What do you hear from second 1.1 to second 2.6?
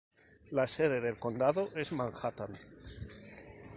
condado es Manhattan.